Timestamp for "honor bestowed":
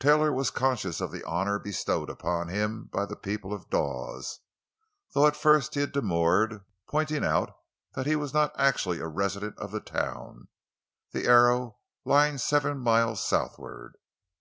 1.22-2.10